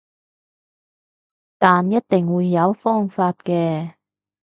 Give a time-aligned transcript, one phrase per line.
[1.59, 3.93] 但一定會有方法嘅